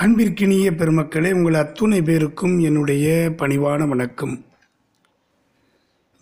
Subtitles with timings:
[0.00, 4.44] அன்பிற்கினிய பெருமக்களே உங்கள் அத்துணை பேருக்கும் என்னுடைய பணிவான வணக்கம்.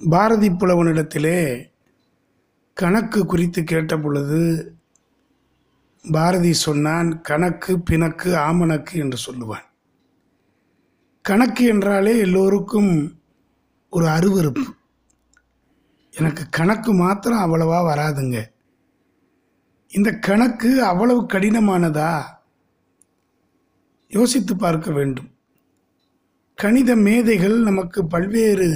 [0.08, 1.66] பாரதி புலவனிடத்திலே
[2.74, 4.74] கணக்கு குறித்து கேட்ட பொழுது
[6.10, 9.64] பாரதி சொன்னான் கணக்கு பிணக்கு ஆமணக்கு என்று சொல்லுவான்.
[11.22, 13.20] கணக்கு என்றாலே எல்லோருக்கும்
[13.90, 14.66] ஒரு அருவருப்பு.
[16.16, 18.46] எனக்கு கணக்கு மாத்திரம் அவ்வளவா வராதுங்க.
[19.88, 22.38] இந்த கணக்கு அவ்வளவு கடினமானதா?
[24.10, 25.30] யோசித்து பார்க்க வேண்டும்.
[26.54, 28.68] கணித மேதைகள் நமக்கு பல்வேறு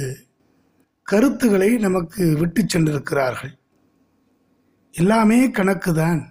[1.03, 3.53] கருத்துக்களை நமக்கு விட்டு சென்றிருக்கிறார்கள்.
[4.91, 6.21] எல்லாமே கணக்கு தான்.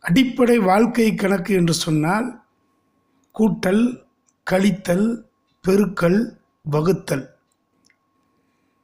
[0.00, 2.28] அடிப்படை வாழ்க்கை கணக்கு என்று சொன்னால்
[3.34, 3.84] கூட்டல்
[4.50, 5.08] கழித்தல்
[5.64, 6.20] பெருக்கல்
[6.62, 7.26] வகுத்தல்.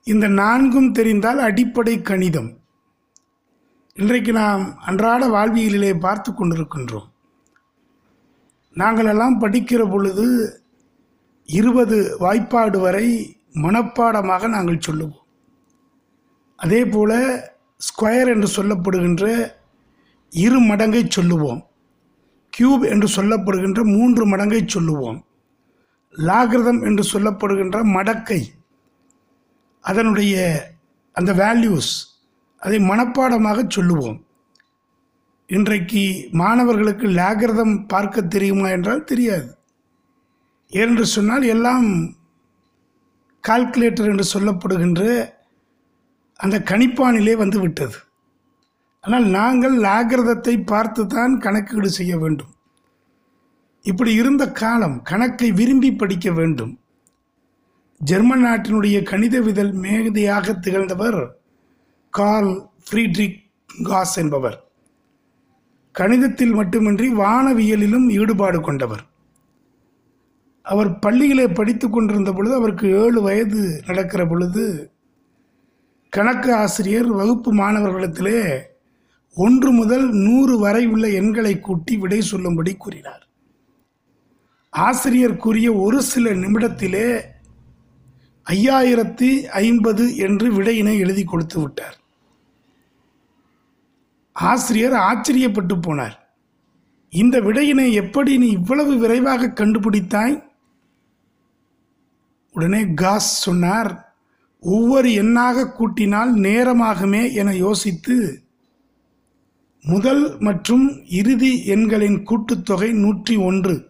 [0.02, 2.50] இந்த நான்கும் தெரிந்தால் அடிப்படை கணிதம்.
[3.94, 7.08] இன்றைக்கு நாம் அன்றாட வாழ்வியலிலே பார்த்து கொண்டிருக்கின்றோம்.
[8.74, 10.60] நாங்களெல்லாம் படிக்கிற பொழுது
[11.44, 15.22] இருபது வாய்ப்பாடு வரை மனப்பாடமாக நாங்கள் சொல்லுவோம்.
[16.56, 17.42] அதே போல்
[17.78, 19.52] ஸ்கொயர் என்று சொல்லப்படுகின்ற
[20.30, 21.66] இரு மடங்கை சொல்லுவோம்.
[22.58, 25.24] கியூப் என்று சொல்லப்படுகின்ற மூன்று மடங்கை சொல்லுவோம்.
[26.16, 28.42] லாகிரதம் என்று சொல்லப்படுகின்ற மடக்கை
[29.80, 30.62] அதனுடைய
[31.12, 31.92] அந்த வேல்யூஸ்
[32.58, 34.23] அதை மனப்பாடமாக சொல்லுவோம்.
[35.48, 39.48] இன்றைக்கு மாணவர்களுக்கு லாகிரதம் பார்க்க தெரியுமா என்றால் தெரியாது.
[40.70, 41.88] ஏனென்று சொன்னால் எல்லாம்
[43.44, 45.02] கால்குலேட்டர் என்று சொல்லப்படுகின்ற
[46.40, 47.96] அந்த கணிப்பானிலே வந்து விட்டது.
[49.00, 52.52] ஆனால் நாங்கள் லாகிரதத்தை பார்த்து தான் கணக்கீடு செய்ய வேண்டும்.
[53.82, 56.74] இப்படி இருந்த காலம் கணக்கை விரும்பி படிக்க வேண்டும்.
[58.00, 61.20] ஜெர்மன் நாட்டினுடைய கணிதவிதல் மேதையாக திகழ்ந்தவர்
[62.10, 62.54] கார்ல்
[62.86, 63.38] ஃப்ரீட்ரிக்
[63.84, 64.58] காஸ் என்பவர்.
[65.98, 69.04] கணிதத்தில் மட்டுமின்றி வானவியலிலும் ஈடுபாடு கொண்டவர்.
[70.62, 74.92] அவர் பள்ளியிலே படித்து கொண்டிருந்த பொழுது அவருக்கு ஏழு வயது நடக்கிற பொழுது
[76.08, 78.58] கணக்கு ஆசிரியர் வகுப்பு மாணவர்களிடத்திலே
[79.34, 83.28] ஒன்று முதல் நூறு வரை உள்ள எண்களை கூட்டி விடை சொல்லும்படி கூறினார்.
[84.70, 87.20] ஆசிரியர் கூறிய ஒரு சில நிமிடத்திலே
[88.50, 92.03] ஐயாயிரத்தி ஐம்பது என்று விடையினை எழுதி கொடுத்து விட்டார்.
[94.34, 96.16] ஆசிரியர் ஆச்சரியப்பட்டு போனார்.
[97.10, 100.44] இந்த விடையினை எப்படி நீ இவ்வளவு விரைவாக கண்டுபிடித்தாய்?
[102.52, 104.16] உடனே காஸ் சொன்னார்
[104.60, 108.42] ஒவ்வொரு எண்ணாக கூட்டினால் நேரமாகுமே என யோசித்து
[109.82, 113.88] முதல் மற்றும் இறுதி எண்களின் கூட்டுத்தொகை நூற்றி ஒன்று.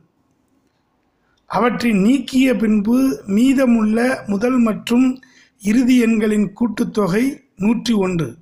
[1.46, 5.22] அவற்றை நீக்கிய பின்பு மீதமுள்ள முதல் மற்றும்
[5.62, 8.36] இறுதி எண்களின் கூட்டுத்தொகை நூற்றி ஒன்று.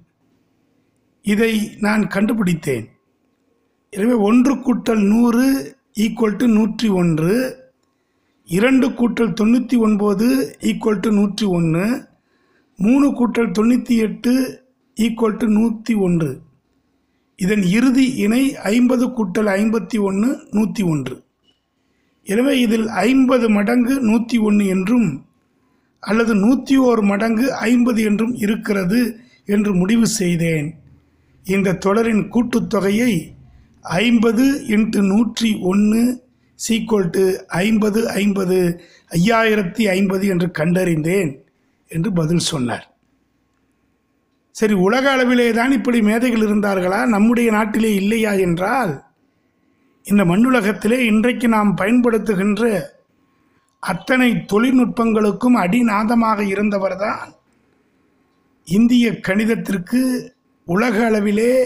[1.25, 1.53] இதை
[1.84, 2.87] நான் கண்டுபிடித்தேன்.
[3.93, 5.47] எனவே ஒன்று கூட்டல் நூறு
[6.05, 7.34] ஈக்குவல் டு நூற்றி ஒன்று
[8.49, 10.28] இரண்டு கூட்டல் தொண்ணூற்றி ஒன்பது
[10.71, 11.84] ஈக்குவல் டு நூற்றி ஒன்று
[12.78, 14.33] மூணு கூட்டல் தொண்ணூற்றி எட்டு
[14.97, 16.31] ஈக்குவல் டு நூற்றி ஒன்று.
[17.39, 21.16] இதன் இறுதி இணை ஐம்பது கூட்டல் ஐம்பத்தி ஒன்று நூற்றி ஒன்று.
[22.27, 25.09] எனவே இதில் ஐம்பது மடங்கு நூற்றி ஒன்று என்றும்
[26.03, 29.00] அல்லது நூற்றி ஓர் மடங்கு ஐம்பது என்றும் இருக்கிறது
[29.54, 30.69] என்று முடிவு செய்தேன்.
[31.47, 33.12] இந்த தொடரின் கூட்டுத்தொகையை
[33.82, 36.03] ஐம்பது இன்ட்டு நூற்றி ஒன்று
[36.58, 38.56] சீக்குவல் டு ஐம்பது ஐம்பது
[39.10, 41.44] ஐயாயிரத்தி ஐம்பது என்று கண்டறிந்தேன்
[41.88, 42.86] என்று பதில் சொன்னார்.
[44.53, 47.06] சரி உலக அளவிலே தான் இப்படி மேதைகள் இருந்தார்களா?
[47.06, 48.92] நம்முடைய நாட்டிலே இல்லையா என்றால்
[50.04, 52.91] இந்த மண்ணுலகத்திலே இன்றைக்கு நாம் பயன்படுத்துகின்ற
[53.78, 57.30] அத்தனை தொழில்நுட்பங்களுக்கும் அடிநாதமாக இருந்தவர்தான்
[58.66, 60.00] இந்திய கணிதத்திற்கு
[60.64, 61.64] உலக அளவிலே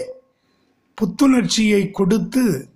[0.97, 2.69] புத்துணர்ச்சியை கொடுத்து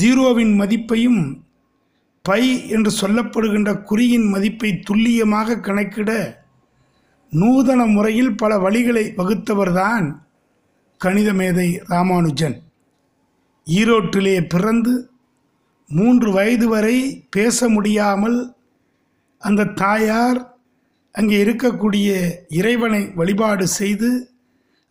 [0.00, 1.42] ஜீரோவின் மதிப்பையும்
[2.22, 6.42] பை என்று சொல்லப்படுகின்ற குறியின் மதிப்பை துல்லியமாக கணக்கிட
[7.30, 10.22] நூதன முறையில் பல வழிகளை வகுத்தவர்தான்
[10.98, 12.62] கணித மேதை ராமானுஜன்.
[13.66, 15.10] ஈரோட்டிலே பிறந்து
[15.88, 18.54] மூன்று வயது வரை பேச முடியாமல்
[19.38, 20.56] அந்த தாயார்
[21.12, 24.33] அங்கே இருக்கக்கூடிய இறைவனை வழிபாடு செய்து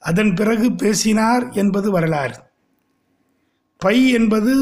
[0.09, 2.37] அதன் பிறகு பேசினார் என்பது வரலாறு.
[3.77, 4.53] பை என்பது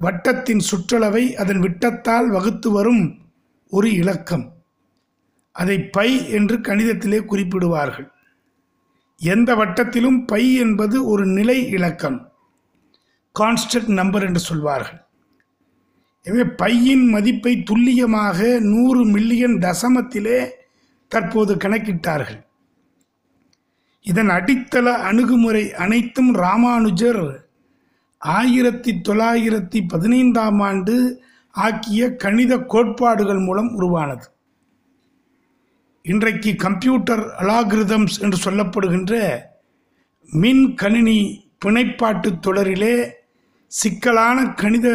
[0.00, 3.04] வட்டத்தின் சுற்றளவை அதன் விட்டத்தால் வகுத்து வரும்
[3.70, 4.46] ஒரு இலக்கம்.
[5.56, 8.08] அதை பை என்று கணிதத்திலே குறிப்பிடுவார்கள்.
[9.20, 12.18] எந்த வட்டத்திலும் பை என்பது ஒரு நிலை இலக்கம்.
[13.34, 15.00] கான்ஸ்டன்ட் நம்பர் என்று சொல்வார்கள்.
[16.22, 20.38] எனவே பையின் மதிப்பை துல்லியமாக நூறு மில்லியன் தசமத்திலே
[21.12, 22.40] தற்போது கணக்கிட்டார்கள்.
[24.00, 27.48] இதன் அடித்தள அணுகுமுறை அனைத்தும் ராமானுஜர்
[28.18, 34.26] ஆயிரத்தி தொள்ளாயிரத்தி பதினைந்தாம் ஆண்டு ஆக்கிய கணித கோட்பாடுகள் மூலம் உருவானது.
[36.02, 39.38] இன்றைக்கு கம்ப்யூட்டர் அலாகிரிதம்ஸ் என்று சொல்லப்படுகின்ற
[40.30, 43.12] மின் கணினி பிணைப்பாட்டு தொடரிலே
[43.66, 44.88] சிக்கலான கணித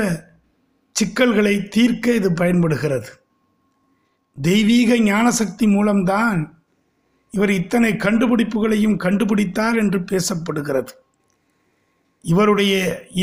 [0.92, 3.10] சிக்கல்களை தீர்க்க இது பயன்படுகிறது.
[4.42, 6.65] தெய்வீக ஞானசக்தி மூலம்தான்
[7.36, 10.92] இவர் இத்தனை கண்டுபிடிப்புகளையும் கண்டுபிடித்தார் என்று பேசப்படுகிறது.
[12.22, 12.74] இவருடைய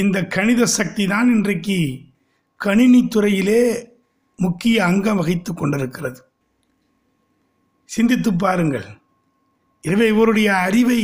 [0.01, 1.79] இந்த கணித சக்தி தான் இன்றைக்கு
[2.61, 3.63] கணினித்துறையிலே
[4.39, 6.21] முக்கிய அங்கம் வகித்து கொண்டிருக்கிறது.
[7.85, 8.89] சிந்தித்து பாருங்கள்.
[9.85, 11.03] எனவே இவருடைய அறிவை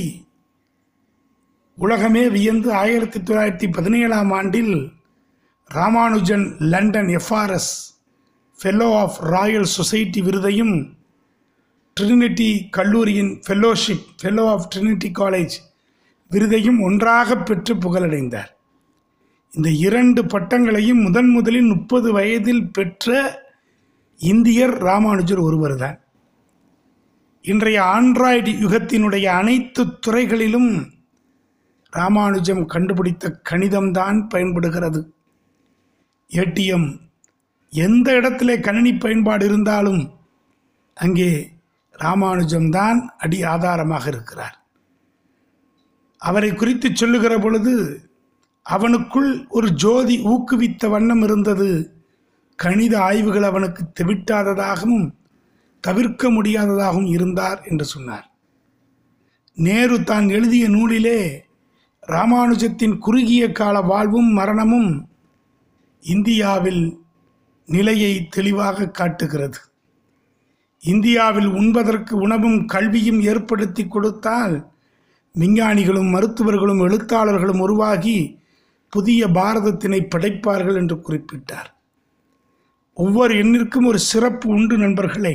[1.79, 4.75] உலகமே வியந்து ஆயிரத்தி தொள்ளாயிரத்தி பதினேழாம் ஆண்டில்
[5.71, 7.73] Ramanujan London FRS
[8.59, 10.77] fellow of Royal Society விருதையும்
[11.99, 15.55] ட்ரினிட்டி கல்லூரியின் fellowship fellow of Trinity College
[16.31, 18.51] விருதையும் ஒன்றாக பெற்று புகழடைந்தார்.
[19.53, 23.17] இந்த இரண்டு பட்டங்களையும் முதன் முதலில் முப்பது வயதில் பெற்ற
[24.19, 25.99] இந்தியர் ராமானுஜர் ஒருவர்தான்.
[27.43, 30.71] இன்றைய ஆண்ட்ராய்டு யுகத்தினுடைய அனைத்து துறைகளிலும்
[31.91, 35.01] ராமானுஜம் கண்டுபிடித்த கணிதம்தான் பயன்படுகிறது.
[36.31, 36.89] ஏடிஎம்
[37.73, 40.03] எந்த இடத்திலே கணினி பயன்பாடு இருந்தாலும்
[40.95, 41.31] அங்கே
[41.99, 44.57] ராமானுஜம்தான் அடி ஆதாரமாக இருக்கிறார்.
[46.23, 47.75] அவரை குறித்து சொல்லுகிற பொழுது
[48.67, 51.71] அவனுக்குள் ஒரு ஜோதி ஊக்குவித்த வண்ணம் இருந்தது.
[52.57, 55.07] கணித ஆய்வுகள் அவனுக்கு தெவிட்டாததாகவும்
[55.81, 58.27] தவிர்க்க முடியாததாகவும் இருந்தார் என்று சொன்னார்.
[59.55, 61.21] நேரு தான் எழுதிய நூலிலே
[62.09, 65.09] ராமானுஜத்தின் குறுகிய கால வாழ்வும் மரணமும்
[66.01, 66.85] இந்தியாவில்
[67.67, 69.59] நிலையை தெளிவாக காட்டுகிறது.
[70.83, 74.71] இந்தியாவில் உண்பதற்கு உணவும் கல்வியும் ஏற்படுத்தி கொடுத்தால்
[75.35, 78.19] விஞ்ஞானிகளும் மருத்துவர்களும் எழுத்தாளர்களும் உருவாகி
[78.89, 81.69] புதிய பாரதத்தினை படைப்பார்கள் என்று குறிப்பிட்டார்.
[82.95, 85.35] ஒவ்வொரு எண்ணிற்கும் ஒரு சிறப்பு உண்டு நண்பர்களே.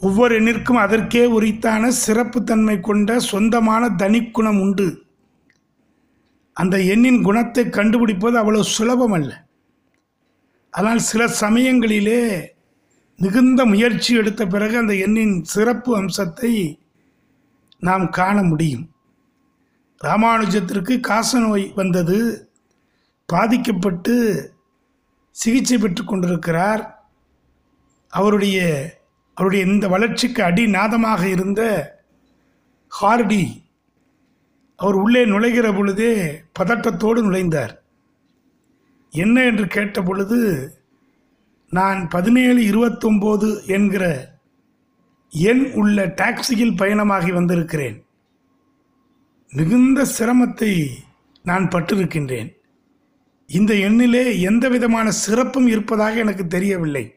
[0.00, 5.04] ஒவ்வொரு எண்ணிற்கும் அதற்கே உரித்தான சிறப்புத்தன்மை கொண்ட சொந்தமான தனிக்குணம் உண்டு.
[6.52, 9.46] அந்த எண்ணின் குணத்தை கண்டுபிடிப்பது அவ்வளவு சுலபம் அல்ல
[10.70, 12.20] ஆனால் சில சமயங்களிலே
[13.16, 16.80] மிகுந்த முயற்சி எடுத்த பிறகு அந்த எண்ணின் சிறப்பு அம்சத்தை
[17.78, 18.90] நாம் காண முடியும்.
[20.04, 22.48] ராமானுஜத்திற்கு காசநோய் வந்தது.
[23.26, 24.14] பாதிக்கப்பட்டு
[25.30, 27.10] சிகிச்சை பெற்று கொண்டிருக்கிறார்.
[28.08, 28.88] அவருடைய
[29.34, 31.94] அவருடைய இந்த வளர்ச்சிக்கு அடிநாதமாக இருந்த
[33.00, 33.64] ஹார்டி
[34.76, 37.74] அவர் உள்ளே நுழைகிற பொழுதே பதட்டத்தோடு நுழைந்தார்.
[39.10, 39.44] என்ன?
[39.44, 40.70] என்று கேட்ட பொழுது
[41.70, 44.34] நான் பதினேழு இருபத்தொம்போது என்கிற
[45.30, 48.04] எண் உள்ள டாக்ஸியில் பயணமாகி வந்திருக்கிறேன்.
[49.50, 50.86] மிகுந்த சிரமத்தை
[51.42, 52.54] நான் பட்டிருக்கின்றேன்.
[53.46, 57.14] இந்த எண்ணிலே எந்த விதமான சிறப்பும் இருப்பதாக எனக்கு தெரியவில்லை.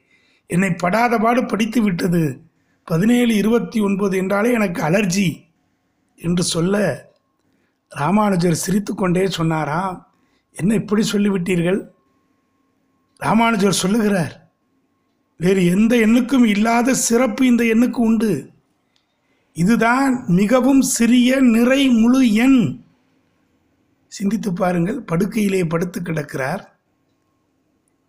[0.48, 2.42] என்னை படாத பாடு படித்து விட்டது.
[2.84, 5.44] பதினேழு இருபத்தி ஒன்பது என்றாலே எனக்கு அலர்ஜி
[6.16, 7.08] என்று சொல்ல
[7.90, 10.14] ராமானுஜர் சிரித்துக்கொண்டே சொன்னாராம்.
[10.52, 11.88] என்ன இப்படி சொல்லிவிட்டீர்கள்?
[13.20, 14.52] ராமானுஜர் சொல்லுகிறார்
[15.38, 18.52] வேறு எந்த எண்ணுக்கும் இல்லாத சிறப்பு இந்த எண்ணுக்கு உண்டு.
[19.54, 22.84] இதுதான் மிகவும் சிறிய நிறை முழு எண்.
[24.08, 26.78] சிந்தித்து பாருங்கள் படுக்கையிலே படுத்து கிடக்கிறார்.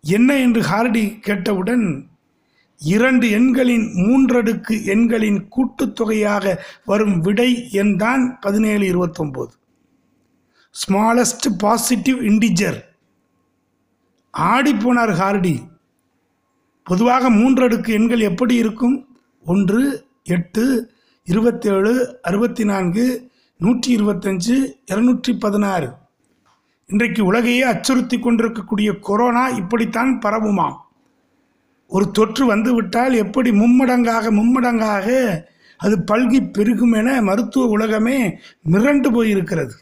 [0.03, 2.09] என்ன என்று ஹார்டி கேட்டவுடன்
[2.79, 9.53] இரண்டு எண்களின் மூன்றடுக்கு எண்களின் கூட்டுத்தொகையாக வரும் விடை எண் தான் பதினேழு இருபத்தொம்போது.
[10.75, 12.79] ஸ்மாலஸ்ட் பாசிட்டிவ் இண்டிஜர்
[14.37, 15.55] ஆடிப்போனார் ஹார்டி.
[16.83, 19.07] பொதுவாக மூன்றடுக்கு எண்கள் எப்படி இருக்கும்?
[19.45, 24.55] ஒன்று எட்டு இருபத்தேழு அறுபத்தி நான்கு நூற்றி இருபத்தஞ்சு
[24.91, 25.89] இரநூற்றி பதினாறு
[26.85, 30.77] இன்றைக்கு உலகையே அச்சுறுத்தி கொண்டிருக்கக்கூடிய கொரோனா இப்படித்தான் பரவுமாம்.
[31.87, 35.07] ஒரு தொற்று வந்துவிட்டால் எப்படி மும்மடங்காக மும்மடங்காக
[35.77, 38.17] அது பல்கி பெருகும் என மருத்துவ உலகமே
[38.71, 39.75] மிரண்டு போயிருக்கிறது.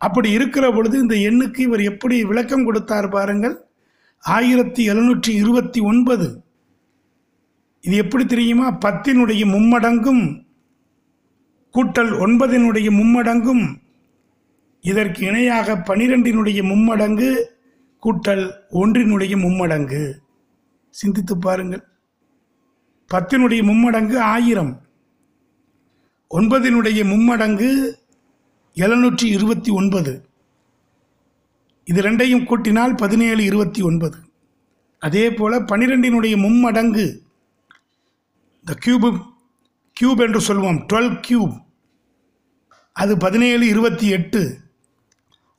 [0.00, 3.56] அப்படி இருக்கிற பொழுது இந்த எண்ணுக்கு இவர் எப்படி விளக்கம் கொடுத்தார் பாருங்கள்.
[4.20, 6.42] ஆயிரத்தி எழுநூற்றி இருபத்தி ஒன்பது.
[7.80, 8.78] இது எப்படி தெரியுமா?
[8.84, 10.22] பத்தினுடைய மும்மடங்கும்
[11.74, 13.64] கூட்டல் ஒன்பதினுடைய மும்மடங்கும்
[14.80, 17.44] இதற்கு இணையாக பனிரெண்டினுடைய மும்மடங்கு
[18.02, 20.12] கூட்டல் ஒன்றினுடைய மும்மடங்கு.
[20.90, 21.84] சிந்தித்து பாருங்கள்.
[23.14, 24.80] பத்தினுடைய மும்மடங்கு ஆயிரம்.
[26.30, 27.70] ஒன்பதினுடைய மும்மடங்கு
[28.82, 30.12] எழுநூற்றி இருபத்தி ஒன்பது.
[31.84, 34.18] இது ரெண்டையும் கூட்டினால் பதினேழு இருபத்தி ஒன்பது.
[34.98, 37.06] அதே போல் பன்னிரெண்டினுடைய மும்மடங்கு
[38.60, 39.08] இந்த கியூபு
[40.00, 41.54] கியூப் என்று சொல்வோம் டுவெல் கியூப்
[42.92, 44.58] அது பதினேழு இருபத்தி எட்டு.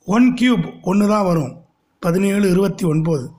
[0.06, 1.54] ஒன் கியூப் ஒன்று தான் வரும்
[2.00, 3.32] பதினேழு இருபத்தி ஒன்பது.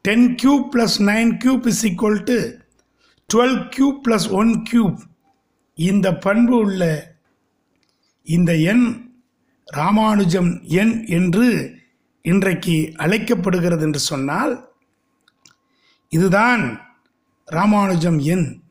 [0.00, 2.38] Ten cube plus nine cube is equal to
[3.34, 4.98] twelve cube plus one cube
[5.74, 7.12] இந்த பண்பு உள்ள
[8.24, 9.03] இந்த எண்
[9.66, 11.46] ராமானுஜம் எண் என்று
[12.22, 14.52] இன்றைக்கு அழைக்கப்படுகிறது என்று சொன்னால்
[16.08, 16.80] இதுதான்
[17.48, 18.62] ராமானுஜம் எண்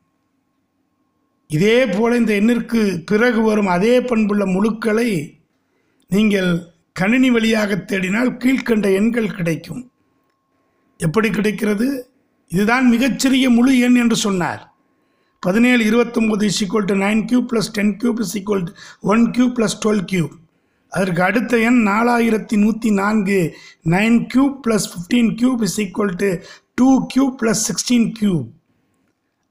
[1.48, 5.10] இதே போல இந்த எண்ணிற்கு பிறகு வரும் அதே பண்புள்ள முழுக்களை
[6.10, 9.92] நீங்கள் கணினி வழியாக தேடினால் கீழ்க்கண்ட எண்கள் கிடைக்கும்.
[10.98, 11.88] எப்படி கிடைக்கிறது?
[12.48, 14.74] இதுதான் மிகச்சிறிய முழு எண் என்று சொன்னார்.
[15.40, 18.68] பதினேழு இருபத்தொம்போது is equal to nine cube plus ten cube is equal
[19.02, 20.34] one cube plus twelve cube
[20.96, 23.40] அதற்கு அடுத்த எண் நாலாயிரத்தி நூற்றி நான்கு.
[23.94, 26.30] Nine cube plus fifteen cube is equal to
[26.74, 28.48] two cube plus sixteen cube.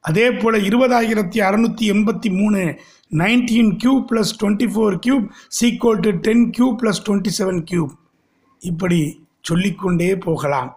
[0.00, 2.60] அதே போல் இருபதாயிரத்தி அறநூற்றி எண்பத்தி மூணு.
[3.10, 5.26] Nineteen cube plus twenty four cube
[5.60, 7.92] equal to ten cube plus twenty seven cube.
[8.60, 9.00] இப்படி
[9.40, 10.70] சொல்லிக்கொண்டே போகலாம்.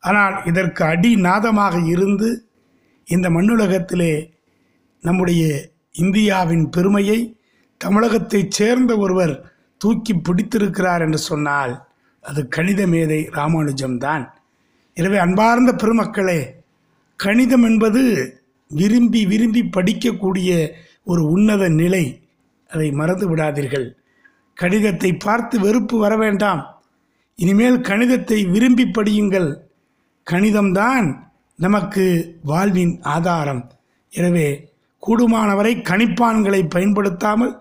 [0.00, 2.48] ஆனால் இதற்கு அடி நாதமாக இருந்து
[3.04, 4.12] இந்த மண்ணுலகத்திலே
[5.00, 5.42] நம்முடைய
[5.92, 7.18] இந்தியாவின் பெருமையை
[7.84, 9.34] தமிழகத்தைச் சேர்ந்த ஒருவர்
[9.82, 11.72] தூக்கி பிடித்திருக்கிறார் என்று சொன்னால்
[12.24, 14.24] அது கணித மேதை ராமானுஜம்தான்.
[14.96, 16.40] எனவே அன்பார்ந்த பெருமக்களே
[17.20, 18.02] கணிதம் என்பது
[18.70, 20.50] விரும்பி விரும்பி படிக்கக்கூடிய
[21.10, 22.04] ஒரு உன்னத நிலை.
[22.70, 23.86] அதை மறந்து விடாதீர்கள்.
[24.56, 26.62] கணிதத்தை பார்த்து வெறுப்பு வர வேண்டாம்.
[27.38, 29.50] இனிமேல் கணிதத்தை விரும்பி படியுங்கள்.
[30.26, 31.06] கணிதம்தான்
[31.58, 32.04] நமக்கு
[32.50, 33.62] வாழ்வின் ஆதாரம்.
[34.12, 34.48] எனவே
[35.02, 37.54] கூடுமானவரை கணிப்பான்களை பயன்படுத்தாமல்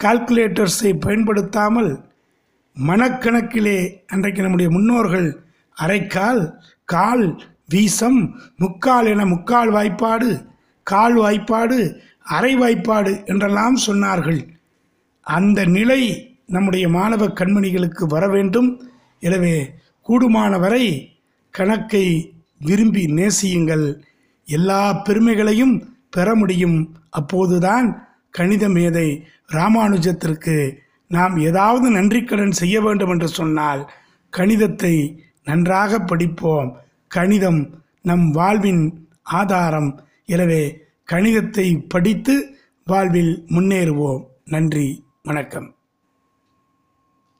[0.00, 1.90] கால்குலேட்டர்ஸை பயன்படுத்தாமல்
[2.76, 5.28] மனக்கணக்கிலே அன்றைக்கு நம்முடைய முன்னோர்கள்
[5.76, 6.42] அரைக்கால்
[6.84, 7.26] கால்
[7.68, 8.20] வீசம்
[8.56, 10.30] முக்கால் என முக்கால் வாய்ப்பாடு
[10.82, 11.78] கால் வாய்ப்பாடு
[12.22, 14.40] அரை வாய்ப்பாடு என்றெல்லாம் சொன்னார்கள்.
[15.22, 16.00] அந்த நிலை
[16.46, 18.68] நம்முடைய மாணவ கண்மணிகளுக்கு வர வேண்டும்.
[19.18, 19.56] எனவே
[20.08, 20.84] கூடுமானவரை
[21.50, 22.06] கணக்கை
[22.58, 23.86] விரும்பி நேசியுங்கள்.
[24.44, 25.74] எல்லா பெருமைகளையும்
[26.10, 26.78] பெற முடியும்.
[27.10, 28.05] அப்போதுதான்
[28.38, 30.76] கணித மேதை ராமானுஜத்திற்கு
[31.08, 33.90] நாம் ஏதாவது நன்றிக்கடன் செய்ய வேண்டும் என்று சொன்னால்
[34.36, 36.76] கணிதத்தை நன்றாக படிப்போம்.
[37.08, 40.04] கணிதம் நம் வாழ்வின் ஆதாரம்.
[40.24, 44.24] எனவே கணிதத்தை படித்து வாழ்வில் முன்னேறுவோம்.
[44.44, 45.04] நன்றி.
[45.22, 45.75] வணக்கம்.